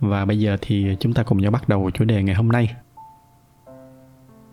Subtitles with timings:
[0.00, 2.74] và bây giờ thì chúng ta cùng nhau bắt đầu chủ đề ngày hôm nay.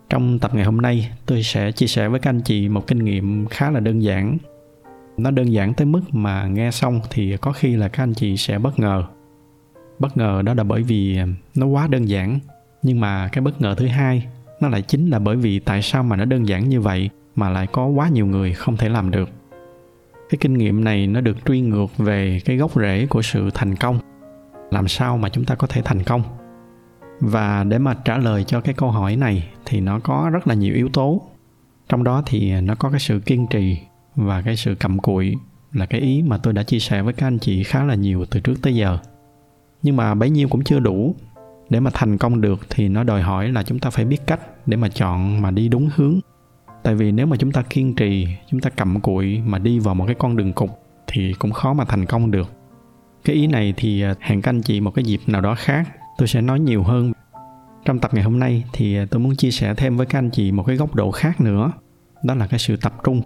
[0.08, 3.04] Trong tập ngày hôm nay, tôi sẽ chia sẻ với các anh chị một kinh
[3.04, 4.38] nghiệm khá là đơn giản.
[5.16, 8.36] Nó đơn giản tới mức mà nghe xong thì có khi là các anh chị
[8.36, 9.04] sẽ bất ngờ.
[9.98, 11.18] Bất ngờ đó là bởi vì
[11.54, 12.38] nó quá đơn giản,
[12.82, 14.26] nhưng mà cái bất ngờ thứ hai
[14.60, 17.50] nó lại chính là bởi vì tại sao mà nó đơn giản như vậy mà
[17.50, 19.28] lại có quá nhiều người không thể làm được
[20.30, 23.76] cái kinh nghiệm này nó được truy ngược về cái gốc rễ của sự thành
[23.76, 23.98] công
[24.74, 26.22] làm sao mà chúng ta có thể thành công?
[27.20, 30.54] Và để mà trả lời cho cái câu hỏi này thì nó có rất là
[30.54, 31.22] nhiều yếu tố.
[31.88, 33.78] Trong đó thì nó có cái sự kiên trì
[34.16, 35.34] và cái sự cầm cụi
[35.72, 38.24] là cái ý mà tôi đã chia sẻ với các anh chị khá là nhiều
[38.30, 38.98] từ trước tới giờ.
[39.82, 41.14] Nhưng mà bấy nhiêu cũng chưa đủ.
[41.70, 44.40] Để mà thành công được thì nó đòi hỏi là chúng ta phải biết cách
[44.66, 46.20] để mà chọn mà đi đúng hướng.
[46.82, 49.94] Tại vì nếu mà chúng ta kiên trì, chúng ta cầm cụi mà đi vào
[49.94, 50.70] một cái con đường cục
[51.06, 52.50] thì cũng khó mà thành công được
[53.24, 55.88] cái ý này thì à, hẹn các anh chị một cái dịp nào đó khác.
[56.18, 57.12] Tôi sẽ nói nhiều hơn.
[57.84, 60.30] Trong tập ngày hôm nay thì à, tôi muốn chia sẻ thêm với các anh
[60.30, 61.72] chị một cái góc độ khác nữa.
[62.24, 63.22] Đó là cái sự tập trung.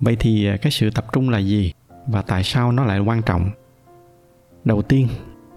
[0.00, 1.72] Vậy thì à, cái sự tập trung là gì?
[2.06, 3.50] Và tại sao nó lại quan trọng?
[4.64, 5.08] Đầu tiên,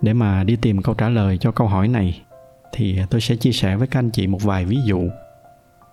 [0.02, 2.22] để mà đi tìm câu trả lời cho câu hỏi này,
[2.72, 5.10] thì tôi sẽ chia sẻ với các anh chị một vài ví dụ.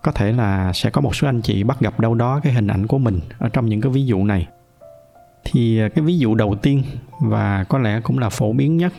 [0.02, 2.66] Có thể là sẽ có một số anh chị bắt gặp đâu đó cái hình
[2.66, 4.46] ảnh của mình ở trong những cái ví dụ này
[5.44, 6.82] thì à, cái ví dụ đầu tiên
[7.20, 8.92] và có lẽ cũng là phổ biến nhất,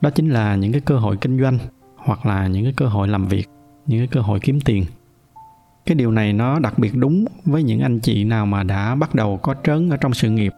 [0.00, 1.58] đó chính là những cái cơ hội kinh doanh
[1.96, 3.48] hoặc là những cái cơ hội làm việc,
[3.86, 4.84] những cái cơ hội kiếm tiền.
[5.86, 9.14] Cái điều này nó đặc biệt đúng với những anh chị nào mà đã bắt
[9.14, 10.52] đầu có trớn ở trong sự nghiệp.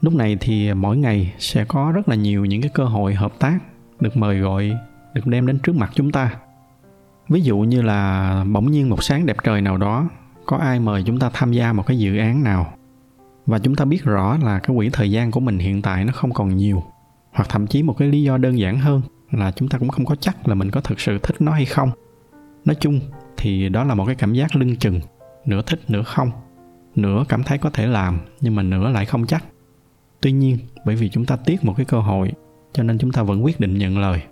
[0.00, 3.32] Lúc này thì mỗi ngày sẽ có rất là nhiều những cái cơ hội hợp
[3.38, 3.58] tác
[4.00, 4.72] được mời gọi,
[5.14, 6.34] được đem đến trước mặt chúng ta.
[7.28, 10.08] Ví dụ như là bỗng nhiên một sáng đẹp trời nào đó,
[10.46, 12.72] có ai mời chúng ta tham gia một cái dự án nào?
[13.48, 16.12] Và chúng ta biết rõ là cái quỹ thời gian của mình hiện tại nó
[16.12, 16.82] không còn nhiều.
[17.32, 20.04] Hoặc thậm chí một cái lý do đơn giản hơn là chúng ta cũng không
[20.04, 21.90] có chắc là mình có thực sự thích nó hay không.
[22.64, 23.00] Nói chung
[23.36, 25.00] thì đó là một cái cảm giác lưng chừng,
[25.44, 26.30] nửa thích nửa không,
[26.94, 29.44] nửa cảm thấy có thể làm nhưng mà nửa lại không chắc.
[30.20, 32.32] Tuy nhiên, bởi vì chúng ta tiếc một cái cơ hội,
[32.72, 34.22] cho nên chúng ta vẫn quyết định nhận lời.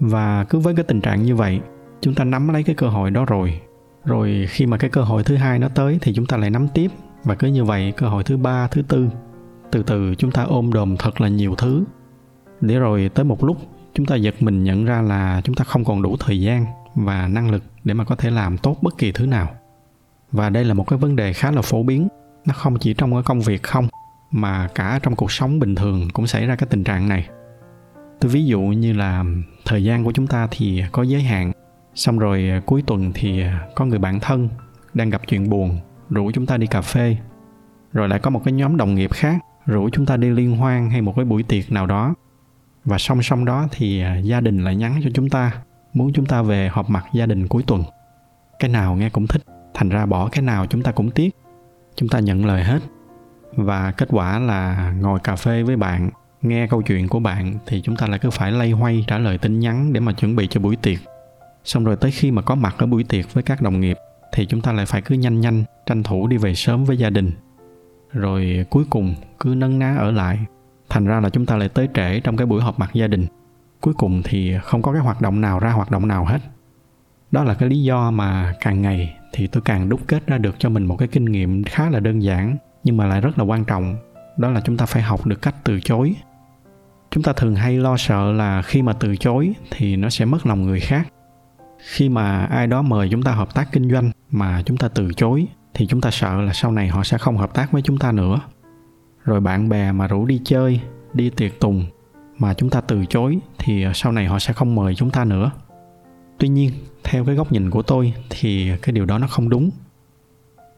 [0.00, 1.60] Và cứ với cái tình trạng như vậy,
[2.00, 3.60] chúng ta nắm lấy cái cơ hội đó rồi.
[4.04, 6.68] Rồi khi mà cái cơ hội thứ hai nó tới thì chúng ta lại nắm
[6.74, 6.90] tiếp
[7.24, 9.08] và cứ như vậy, cơ hội thứ ba, thứ tư.
[9.70, 11.84] Từ từ chúng ta ôm đồm thật là nhiều thứ.
[12.60, 13.56] Để rồi tới một lúc,
[13.94, 17.28] chúng ta giật mình nhận ra là chúng ta không còn đủ thời gian và
[17.28, 19.54] năng lực để mà có thể làm tốt bất kỳ thứ nào.
[20.32, 22.08] Và đây là một cái vấn đề khá là phổ biến.
[22.44, 23.88] Nó không chỉ trong cái công việc không,
[24.30, 27.28] mà cả trong cuộc sống bình thường cũng xảy ra cái tình trạng này.
[28.20, 29.24] Tôi ví dụ như là
[29.64, 31.52] thời gian của chúng ta thì có giới hạn,
[31.94, 33.42] xong rồi cuối tuần thì
[33.74, 34.48] có người bạn thân
[34.94, 35.78] đang gặp chuyện buồn
[36.10, 37.16] rủ chúng ta đi cà phê.
[37.92, 40.90] Rồi lại có một cái nhóm đồng nghiệp khác rủ chúng ta đi liên hoan
[40.90, 42.14] hay một cái buổi tiệc nào đó.
[42.84, 45.52] Và song song đó thì à, gia đình lại nhắn cho chúng ta,
[45.92, 47.82] muốn chúng ta về họp mặt gia đình cuối tuần.
[48.58, 49.42] Cái nào nghe cũng thích,
[49.74, 51.36] thành ra bỏ cái nào chúng ta cũng tiếc.
[51.96, 52.80] Chúng ta nhận lời hết.
[53.52, 56.10] Và kết quả là ngồi cà phê với bạn,
[56.42, 59.38] nghe câu chuyện của bạn thì chúng ta lại cứ phải lay hoay trả lời
[59.38, 60.98] tin nhắn để mà chuẩn bị cho buổi tiệc.
[61.64, 63.96] Xong rồi tới khi mà có mặt ở buổi tiệc với các đồng nghiệp
[64.32, 67.10] thì chúng ta lại phải cứ nhanh nhanh tranh thủ đi về sớm với gia
[67.10, 67.30] đình.
[68.12, 70.38] Rồi cuối cùng cứ nấn ná ở lại.
[70.88, 73.26] Thành ra là chúng ta lại tới trễ trong cái buổi họp mặt gia đình.
[73.80, 76.38] Cuối cùng thì không có cái hoạt động nào ra hoạt động nào hết.
[77.30, 80.54] Đó là cái lý do mà càng ngày thì tôi càng đúc kết ra được
[80.58, 83.44] cho mình một cái kinh nghiệm khá là đơn giản, nhưng mà lại rất là
[83.44, 83.96] quan trọng.
[84.36, 86.14] Đó là chúng ta phải học được cách từ chối.
[87.10, 90.46] Chúng ta thường hay lo sợ là khi mà từ chối thì nó sẽ mất
[90.46, 91.08] lòng người khác.
[91.78, 95.12] Khi mà ai đó mời chúng ta hợp tác kinh doanh mà chúng ta từ
[95.16, 97.98] chối thì chúng ta sợ là sau này họ sẽ không hợp tác với chúng
[97.98, 98.40] ta nữa.
[99.24, 100.80] Rồi bạn bè mà rủ đi chơi,
[101.12, 101.84] đi tiệc tùng
[102.38, 105.24] mà chúng ta từ chối thì ờ, sau này họ sẽ không mời chúng ta
[105.24, 105.50] nữa.
[106.38, 106.70] Tuy nhiên,
[107.04, 109.70] theo cái góc nhìn của tôi thì cái điều đó nó không đúng.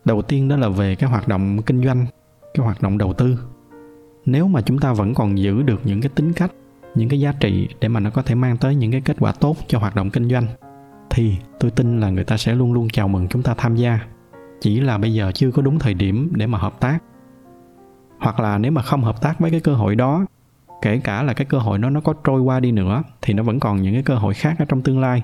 [0.04, 2.06] Đầu tiên đó là về cái hoạt động kinh doanh,
[2.54, 3.38] cái hoạt động đầu tư.
[4.24, 6.52] Nếu mà chúng ta vẫn còn giữ được những cái tính cách,
[6.94, 9.32] những cái giá trị để mà nó có thể mang tới những cái kết quả
[9.32, 10.46] tốt cho hoạt động kinh doanh,
[11.10, 14.00] thì tôi tin là người ta sẽ luôn luôn chào mừng chúng ta tham gia
[14.60, 16.98] chỉ là bây giờ chưa có đúng thời điểm để mà hợp tác.
[18.20, 20.26] Hoặc là nếu mà không hợp tác với cái cơ hội đó,
[20.82, 23.42] kể cả là cái cơ hội nó nó có trôi qua đi nữa, thì nó
[23.42, 25.22] vẫn còn những cái cơ hội khác ở trong tương lai.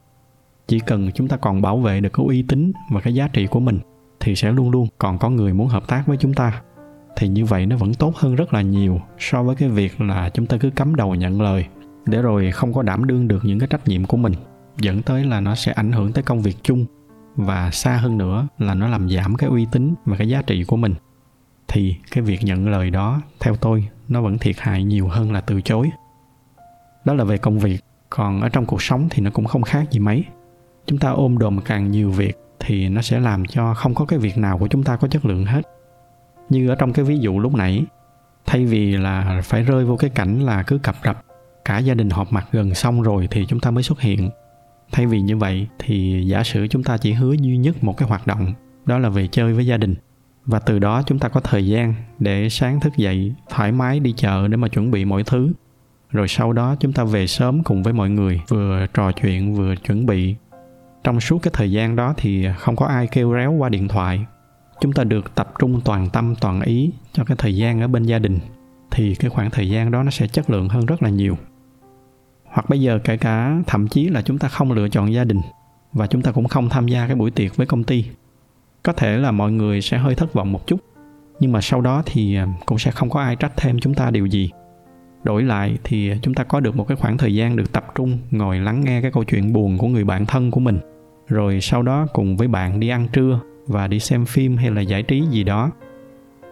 [0.66, 3.46] Chỉ cần chúng ta còn bảo vệ được cái uy tín và cái giá trị
[3.46, 3.78] của mình,
[4.20, 6.60] thì sẽ luôn luôn còn có người muốn hợp tác với chúng ta.
[7.16, 10.30] Thì như vậy nó vẫn tốt hơn rất là nhiều so với cái việc là
[10.34, 11.66] chúng ta cứ cắm đầu nhận lời,
[12.06, 14.32] để rồi không có đảm đương được những cái trách nhiệm của mình,
[14.80, 16.86] dẫn tới là nó sẽ ảnh hưởng tới công việc chung
[17.36, 20.64] và xa hơn nữa là nó làm giảm cái uy tín và cái giá trị
[20.64, 20.94] của mình.
[21.68, 25.40] Thì cái việc nhận lời đó, theo tôi, nó vẫn thiệt hại nhiều hơn là
[25.40, 25.90] từ chối.
[27.04, 29.90] Đó là về công việc, còn ở trong cuộc sống thì nó cũng không khác
[29.90, 30.24] gì mấy.
[30.86, 34.18] Chúng ta ôm đồm càng nhiều việc thì nó sẽ làm cho không có cái
[34.18, 35.62] việc nào của chúng ta có chất lượng hết.
[36.48, 37.84] Như ở trong cái ví dụ lúc nãy,
[38.46, 41.24] thay vì là phải rơi vô cái cảnh là cứ cập rập,
[41.64, 44.30] cả gia đình họp mặt gần xong rồi thì chúng ta mới xuất hiện
[44.92, 48.08] thay vì như vậy thì giả sử chúng ta chỉ hứa duy nhất một cái
[48.08, 48.52] hoạt động,
[48.86, 49.94] đó là về chơi với gia đình.
[50.46, 54.12] Và từ đó chúng ta có thời gian để sáng thức dậy, thoải mái đi
[54.16, 55.52] chợ để mà chuẩn bị mọi thứ.
[56.10, 59.76] Rồi sau đó chúng ta về sớm cùng với mọi người, vừa trò chuyện vừa
[59.76, 60.34] chuẩn bị.
[61.04, 64.24] Trong suốt cái thời gian đó thì không có ai kêu réo qua điện thoại.
[64.80, 68.02] Chúng ta được tập trung toàn tâm, toàn ý cho cái thời gian ở bên
[68.02, 68.38] gia đình.
[68.90, 71.38] Thì cái khoảng thời gian đó nó sẽ chất lượng hơn rất là nhiều
[72.54, 75.40] hoặc bây giờ kể cả thậm chí là chúng ta không lựa chọn gia đình
[75.92, 78.04] và chúng ta cũng không tham gia cái buổi tiệc với công ty,
[78.82, 80.80] có thể là mọi người sẽ hơi thất vọng một chút.
[81.40, 84.10] Nhưng mà sau đó thì à, cũng sẽ không có ai trách thêm chúng ta
[84.10, 84.50] điều gì.
[85.22, 88.18] Đổi lại thì chúng ta có được một cái khoảng thời gian được tập trung,
[88.30, 90.78] ngồi lắng nghe cái câu chuyện buồn của người bạn thân của mình.
[91.28, 94.80] Rồi sau đó cùng với bạn đi ăn trưa và đi xem phim hay là
[94.80, 95.70] giải trí gì đó.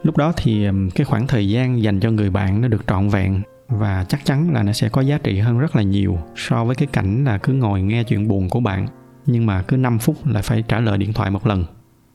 [0.02, 3.08] Lúc đó thì à, cái khoảng thời gian dành cho người bạn nó được trọn
[3.08, 3.42] vẹn
[3.78, 6.76] và chắc chắn là nó sẽ có giá trị hơn rất là nhiều so với
[6.76, 8.88] cái cảnh là cứ ngồi nghe chuyện buồn của bạn,
[9.26, 11.64] nhưng mà cứ 5 phút lại phải trả lời điện thoại một lần.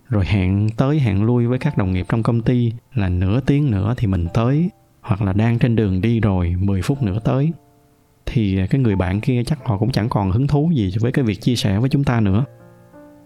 [0.09, 3.71] Rồi hẹn tới hẹn lui với các đồng nghiệp trong công ty là nửa tiếng
[3.71, 4.69] nữa thì mình tới,
[5.01, 7.51] hoặc là đang trên đường đi rồi 10 phút nữa tới.
[8.25, 11.25] Thì cái người bạn kia chắc họ cũng chẳng còn hứng thú gì với cái
[11.25, 12.45] việc chia sẻ với chúng ta nữa.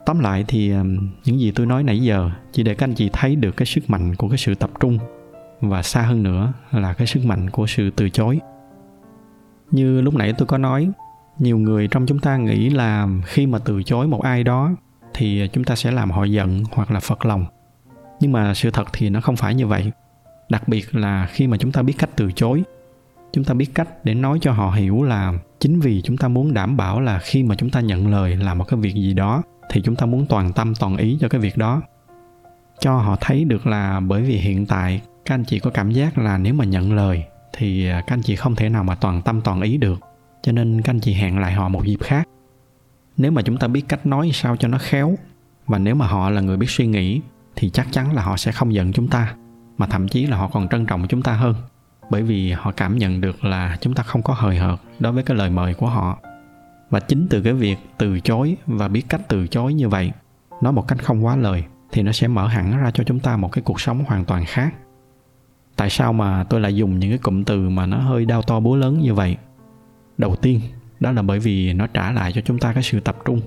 [0.06, 0.74] Tóm lại thì
[1.26, 3.90] những gì tôi nói nãy giờ chỉ để các anh chị thấy được cái sức
[3.90, 4.98] mạnh của cái sự tập trung
[5.62, 8.40] và xa hơn nữa là cái sức mạnh của sự từ chối.
[9.72, 10.90] Như lúc nãy tôi có nói,
[11.40, 14.72] nhiều người trong chúng ta nghĩ là khi mà từ chối một ai đó
[15.14, 17.46] thì chúng ta sẽ làm họ giận hoặc là phật lòng.
[18.20, 19.92] Nhưng mà sự thật thì nó không phải như vậy.
[20.50, 22.64] Đặc biệt là khi mà chúng ta biết cách từ chối,
[23.34, 26.54] chúng ta biết cách để nói cho họ hiểu là chính vì chúng ta muốn
[26.54, 29.44] đảm bảo là khi mà chúng ta nhận lời làm một cái việc gì đó
[29.70, 31.82] thì chúng ta muốn toàn tâm toàn ý cho cái việc đó.
[32.80, 36.18] Cho họ thấy được là bởi vì hiện tại các anh chị có cảm giác
[36.18, 37.24] là nếu mà nhận lời
[37.54, 40.00] thì à, các anh chị không thể nào mà toàn tâm toàn ý được.
[40.42, 42.28] Cho nên các anh chị hẹn lại họ một dịp khác.
[43.18, 45.16] Nếu mà chúng ta biết cách nói sao cho nó khéo
[45.68, 47.22] và nếu mà họ là người biết suy nghĩ
[47.56, 49.36] thì chắc chắn là họ sẽ không giận chúng ta,
[49.78, 51.56] mà thậm chí là họ còn trân trọng chúng ta hơn.
[52.10, 55.24] Bởi vì họ cảm nhận được là chúng ta không có hời hợt đối với
[55.24, 56.20] cái lời mời của họ.
[56.90, 60.12] Và chính từ cái việc từ chối và biết cách từ chối như vậy,
[60.62, 63.38] nói một cách không quá lời thì nó sẽ mở hẳn ra cho chúng ta
[63.38, 64.74] một cái cuộc sống hoàn toàn khác
[65.82, 68.60] tại sao mà tôi lại dùng những cái cụm từ mà nó hơi đau to
[68.60, 69.38] búa lớn như vậy?
[70.18, 70.60] Đầu tiên,
[71.00, 73.42] đó là bởi vì nó trả lại cho chúng ta cái sự tập trung.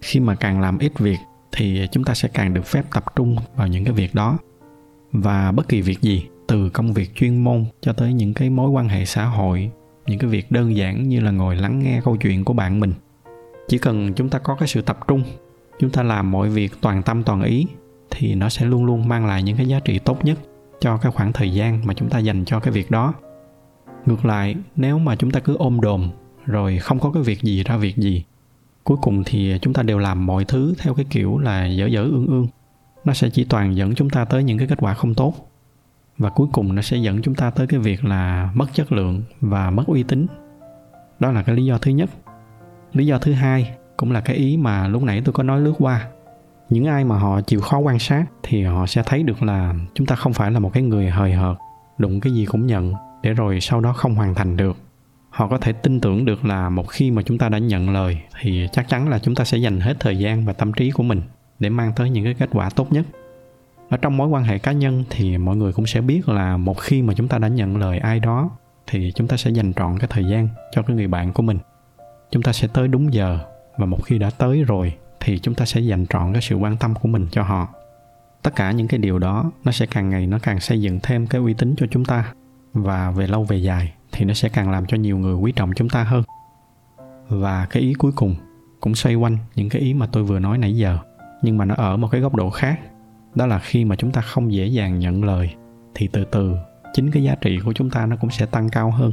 [0.00, 1.18] Khi mà càng làm ít việc
[1.52, 4.38] thì chúng ta sẽ càng được phép tập trung vào những cái việc đó.
[5.12, 8.70] Và bất kỳ việc gì, từ công việc chuyên môn cho tới những cái mối
[8.70, 9.70] quan hệ xã hội,
[10.06, 12.92] những cái việc đơn giản như là ngồi lắng nghe câu chuyện của bạn mình.
[13.68, 15.22] Chỉ cần chúng ta có cái sự tập trung,
[15.78, 17.66] chúng ta làm mọi việc toàn tâm toàn ý
[18.10, 20.38] thì nó sẽ luôn luôn mang lại những cái giá trị tốt nhất
[20.80, 23.14] cho cái khoảng thời gian mà chúng ta dành cho cái việc đó.
[24.06, 26.10] Ngược lại, nếu mà chúng ta cứ ôm đồm,
[26.46, 28.24] rồi không có cái việc gì ra việc gì,
[28.84, 32.02] cuối cùng thì chúng ta đều làm mọi thứ theo cái kiểu là dở dở
[32.02, 32.46] ương ương.
[33.04, 35.34] Nó sẽ chỉ toàn dẫn chúng ta tới những cái kết quả không tốt,
[36.18, 39.22] và cuối cùng nó sẽ dẫn chúng ta tới cái việc là mất chất lượng
[39.40, 40.26] và mất uy tín.
[41.20, 42.10] Đó là cái lý do thứ nhất.
[42.92, 45.74] Lý do thứ hai cũng là cái ý mà lúc nãy tôi có nói lướt
[45.78, 46.08] qua
[46.70, 50.06] những ai mà họ chịu khó quan sát thì họ sẽ thấy được là chúng
[50.06, 51.56] ta không phải là một cái người hời hợt,
[51.98, 54.76] đụng cái gì cũng nhận, để rồi sau đó không hoàn thành được.
[55.30, 58.18] Họ có thể tin tưởng được là một khi mà chúng ta đã nhận lời
[58.40, 61.02] thì chắc chắn là chúng ta sẽ dành hết thời gian và tâm trí của
[61.02, 61.22] mình
[61.58, 63.06] để mang tới những cái kết quả tốt nhất.
[63.88, 66.78] Ở trong mối quan hệ cá nhân thì mọi người cũng sẽ biết là một
[66.78, 68.50] khi mà chúng ta đã nhận lời ai đó
[68.86, 71.58] thì chúng ta sẽ dành trọn cái thời gian cho cái người bạn của mình.
[72.30, 73.38] Chúng ta sẽ tới đúng giờ
[73.76, 76.76] và một khi đã tới rồi thì chúng ta sẽ dành trọn cái sự quan
[76.76, 77.68] tâm của mình cho họ.
[78.42, 81.26] Tất cả những cái điều đó, nó sẽ càng ngày nó càng xây dựng thêm
[81.26, 82.32] cái uy tín cho chúng ta.
[82.72, 85.72] Và về lâu về dài thì nó sẽ càng làm cho nhiều người quý trọng
[85.76, 86.22] chúng ta hơn.
[87.28, 88.34] Và cái ý cuối cùng
[88.80, 90.98] cũng xoay quanh những cái ý mà tôi vừa nói nãy giờ,
[91.42, 92.80] nhưng mà nó ở một cái góc độ khác.
[93.34, 95.54] Đó là khi mà chúng ta không dễ dàng nhận lời,
[95.94, 96.56] thì từ từ
[96.92, 99.12] chính cái giá trị của chúng ta nó cũng sẽ tăng cao hơn.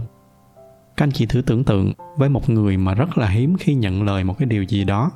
[0.98, 4.04] Các anh chị thử tưởng tượng với một người mà rất là hiếm khi nhận
[4.04, 5.12] lời một cái điều gì đó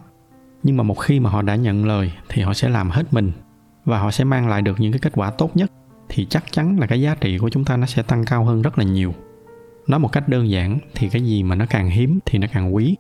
[0.63, 3.32] nhưng mà một khi mà họ đã nhận lời thì họ sẽ làm hết mình
[3.86, 5.72] và họ sẽ mang lại được những cái kết quả tốt nhất.
[6.10, 8.62] Thì chắc chắn là cái giá trị của chúng ta nó sẽ tăng cao hơn
[8.62, 9.13] rất là nhiều.
[9.88, 12.75] Nói một cách đơn giản thì cái gì mà nó càng hiếm thì nó càng
[12.75, 12.96] quý.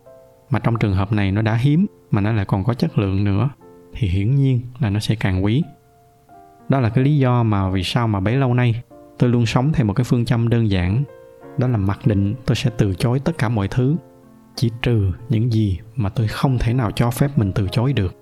[0.49, 3.23] Mà trong trường hợp này nó đã hiếm mà nó lại còn có chất lượng
[3.23, 3.49] nữa
[3.93, 5.63] thì hiển nhiên là nó sẽ càng quý.
[6.69, 8.81] Đó là cái lý do mà vì sao mà bấy lâu nay
[9.19, 11.03] tôi luôn sống theo một cái phương châm đơn giản.
[11.57, 13.95] Đó là mặc định tôi sẽ từ chối tất cả mọi thứ
[14.55, 18.15] chỉ trừ những gì mà tôi không thể nào cho phép mình từ chối được.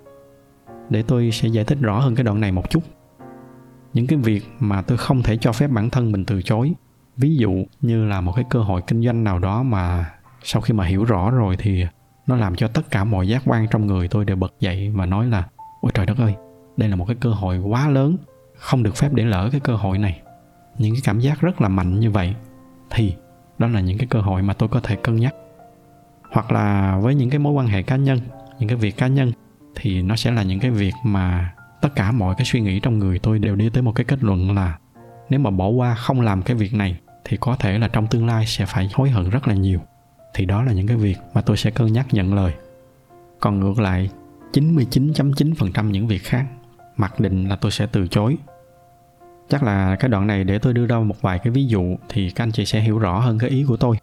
[0.89, 2.83] Để tôi sẽ giải thích rõ hơn cái đoạn này một chút.
[3.93, 6.73] Những cái việc mà tôi không thể cho phép bản thân mình từ chối,
[7.17, 10.11] ví dụ như là một cái cơ hội kinh doanh nào đó mà
[10.43, 11.85] sau khi mà hiểu rõ rồi thì
[12.27, 15.05] nó làm cho tất cả mọi giác quan trong người tôi đều bật dậy và
[15.05, 15.47] nói là,
[15.81, 16.35] ôi trời đất ơi,
[16.77, 18.17] đây là một cái cơ hội quá lớn,
[18.55, 20.21] không được phép để lỡ cái cơ hội này.
[20.77, 22.35] Những cái cảm giác rất là mạnh như vậy
[22.89, 23.15] thì
[23.57, 25.35] đó là những cái cơ hội mà tôi có thể cân nhắc
[26.31, 28.19] hoặc là với những cái mối quan hệ cá nhân,
[28.59, 29.31] những cái việc cá nhân,
[29.75, 32.99] thì nó sẽ là những cái việc mà tất cả mọi cái suy nghĩ trong
[32.99, 34.77] người tôi đều đi tới một cái kết luận là
[35.29, 38.27] nếu mà bỏ qua không làm cái việc này thì có thể là trong tương
[38.27, 39.79] lai sẽ phải hối hận rất là nhiều.
[40.33, 42.53] Thì đó là những cái việc mà tôi sẽ cân nhắc nhận lời.
[43.39, 44.09] Còn ngược lại
[44.53, 46.45] 99.9% những việc khác,
[46.97, 48.37] mặc định là tôi sẽ từ chối.
[49.49, 52.29] Chắc là cái đoạn này để tôi đưa ra một vài cái ví dụ thì
[52.29, 53.97] các anh chị sẽ hiểu rõ hơn cái ý của tôi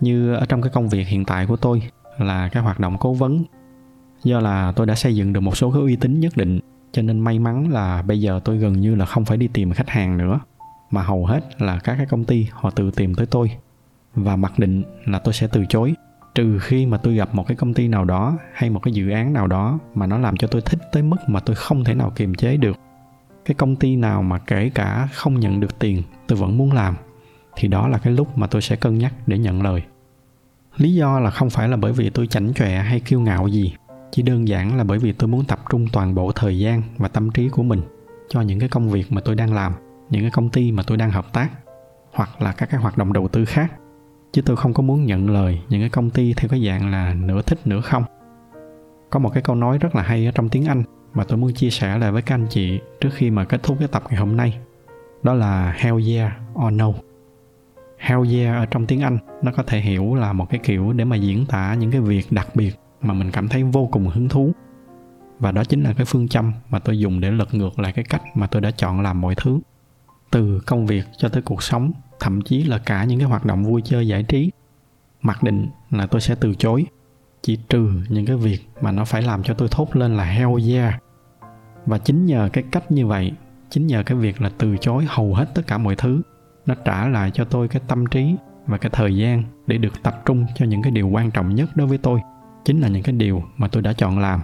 [0.00, 1.82] như ở trong cái công việc hiện tại của tôi
[2.18, 3.44] là cái hoạt động cố vấn.
[4.24, 6.60] Do là tôi đã xây dựng được một số cái uy tín nhất định,
[6.92, 9.72] cho nên may mắn là bây giờ tôi gần như là không phải đi tìm
[9.72, 10.40] khách hàng nữa,
[10.90, 13.50] mà hầu hết là các cái công ty họ tự tìm tới tôi.
[14.14, 15.94] Và mặc định là tôi sẽ từ chối.
[16.34, 19.10] Trừ khi mà tôi gặp một cái công ty nào đó hay một cái dự
[19.10, 21.94] án nào đó mà nó làm cho tôi thích tới mức mà tôi không thể
[21.94, 22.76] nào kiềm chế được.
[23.44, 26.96] Cái công ty nào mà kể cả không nhận được tiền, tôi vẫn muốn làm
[27.56, 29.82] thì đó là cái lúc mà tôi sẽ cân nhắc để nhận lời.
[30.76, 33.74] Lý do là không phải là bởi vì tôi chảnh chọe hay kiêu ngạo gì,
[34.10, 37.08] chỉ đơn giản là bởi vì tôi muốn tập trung toàn bộ thời gian và
[37.08, 37.82] tâm trí của mình
[38.28, 39.72] cho những cái công việc mà tôi đang làm,
[40.10, 41.50] những cái công ty mà tôi đang hợp tác,
[42.12, 43.72] hoặc là các cái hoạt động đầu tư khác.
[44.32, 47.14] Chứ tôi không có muốn nhận lời những cái công ty theo cái dạng là
[47.14, 48.04] nửa thích nửa không.
[49.10, 50.82] Có một cái câu nói rất là hay ở trong tiếng anh
[51.14, 53.76] mà tôi muốn chia sẻ lại với các anh chị trước khi mà kết thúc
[53.78, 54.58] cái tập ngày hôm nay.
[55.22, 56.32] Đó là hell yeah
[56.66, 56.92] or no
[57.98, 59.18] hell yeah ở trong tiếng anh.
[59.42, 62.32] Nó có thể hiểu là một cái kiểu để mà diễn tả những cái việc
[62.32, 64.52] đặc biệt mà mình cảm thấy vô cùng hứng thú.
[65.38, 68.04] Và đó chính là cái phương châm mà tôi dùng để lật ngược lại cái
[68.04, 69.60] cách mà tôi đã chọn làm mọi thứ.
[70.30, 73.64] Từ công việc cho tới cuộc sống, thậm chí là cả những cái hoạt động
[73.64, 74.50] vui chơi giải trí.
[75.22, 76.86] Mặc định là tôi sẽ từ chối,
[77.42, 80.70] chỉ trừ những cái việc mà nó phải làm cho tôi thốt lên là hell
[80.72, 81.02] yeah.
[81.86, 83.32] Và chính nhờ cái cách như vậy,
[83.70, 86.22] chính nhờ cái việc là từ chối hầu hết tất cả mọi thứ
[86.66, 90.22] nó trả lại cho tôi cái tâm trí và cái thời gian để được tập
[90.26, 92.20] trung cho những cái điều quan trọng nhất đối với tôi.
[92.64, 94.40] Chính là những cái điều mà tôi đã chọn làm,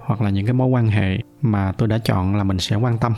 [0.00, 2.98] hoặc là những cái mối quan hệ mà tôi đã chọn là mình sẽ quan
[2.98, 3.14] tâm.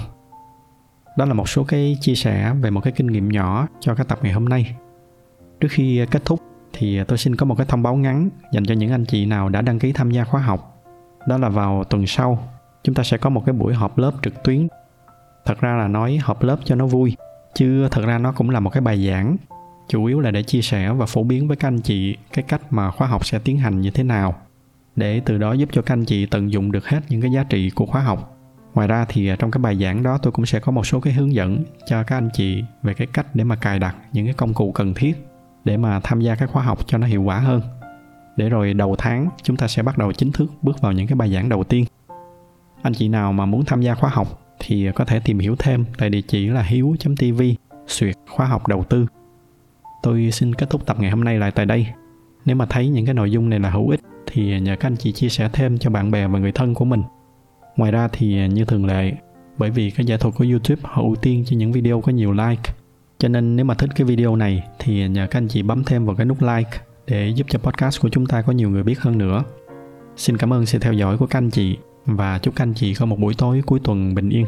[1.16, 4.06] Đó là một số cái chia sẻ về một cái kinh nghiệm nhỏ cho cái
[4.08, 4.76] tập ngày hôm nay.
[5.60, 6.40] Trước khi kết thúc
[6.72, 9.48] thì tôi xin có một cái thông báo ngắn dành cho những anh chị nào
[9.48, 10.82] đã đăng ký tham gia khóa học.
[11.26, 12.38] Đó là vào tuần sau,
[12.84, 14.68] chúng ta sẽ có một cái buổi họp lớp trực tuyến.
[15.44, 17.16] Thật ra là nói họp lớp cho nó vui
[17.54, 19.36] chứ thật ra nó cũng là một cái bài giảng,
[19.88, 22.62] chủ yếu là để chia sẻ và phổ biến với các anh chị cái cách
[22.70, 24.34] mà khóa học sẽ tiến hành như thế nào,
[24.96, 27.44] để từ đó giúp cho các anh chị tận dụng được hết những cái giá
[27.44, 28.34] trị của khóa học.
[28.74, 31.00] Ngoài ra thì à, trong cái bài giảng đó tôi cũng sẽ có một số
[31.00, 34.26] cái hướng dẫn cho các anh chị về cái cách để mà cài đặt những
[34.26, 35.26] cái công cụ cần thiết
[35.64, 37.62] để mà tham gia các khóa học cho nó hiệu quả hơn.
[38.36, 41.16] Để rồi đầu tháng chúng ta sẽ bắt đầu chính thức bước vào những cái
[41.16, 41.84] bài giảng đầu tiên.
[42.82, 45.84] Anh chị nào mà muốn tham gia khóa học thì có thể tìm hiểu thêm
[45.98, 47.42] tại địa chỉ là hiếu.tv
[47.86, 49.06] suyệt khóa học đầu tư.
[50.02, 51.86] Tôi xin kết thúc tập ngày hôm nay lại tại đây.
[52.44, 54.96] Nếu mà thấy những cái nội dung này là hữu ích, thì nhờ các anh
[54.96, 57.02] chị chia sẻ thêm cho bạn bè và người thân của mình.
[57.76, 59.12] Ngoài ra thì như thường lệ,
[59.58, 62.32] bởi vì cái giải thuật của youtube họ ưu tiên cho những video có nhiều
[62.32, 62.62] like,
[63.18, 66.06] cho nên nếu mà thích cái video này thì nhờ các anh chị bấm thêm
[66.06, 66.70] vào cái nút like
[67.06, 69.44] để giúp cho podcast của chúng ta có nhiều người biết hơn nữa.
[70.16, 71.76] Xin cảm ơn sự theo dõi của các anh chị
[72.08, 74.46] và chúc các anh chị có một buổi tối cuối tuần bình yên.